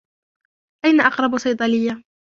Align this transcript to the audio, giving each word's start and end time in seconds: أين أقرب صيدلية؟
أين 0.85 1.01
أقرب 1.01 1.37
صيدلية؟ 1.37 2.03